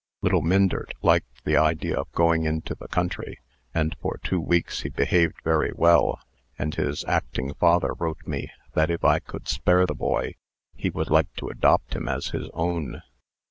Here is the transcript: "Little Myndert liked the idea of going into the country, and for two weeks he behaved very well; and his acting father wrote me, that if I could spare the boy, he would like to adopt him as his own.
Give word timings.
"Little 0.23 0.41
Myndert 0.41 0.95
liked 1.03 1.45
the 1.45 1.57
idea 1.57 1.95
of 1.95 2.11
going 2.13 2.43
into 2.43 2.73
the 2.73 2.87
country, 2.87 3.37
and 3.71 3.95
for 4.01 4.17
two 4.17 4.41
weeks 4.41 4.81
he 4.81 4.89
behaved 4.89 5.35
very 5.43 5.71
well; 5.75 6.19
and 6.57 6.73
his 6.73 7.05
acting 7.05 7.53
father 7.53 7.93
wrote 7.93 8.25
me, 8.25 8.49
that 8.73 8.89
if 8.89 9.05
I 9.05 9.19
could 9.19 9.47
spare 9.47 9.85
the 9.85 9.93
boy, 9.93 10.33
he 10.73 10.89
would 10.89 11.11
like 11.11 11.31
to 11.35 11.49
adopt 11.49 11.93
him 11.93 12.07
as 12.09 12.29
his 12.29 12.49
own. 12.55 13.03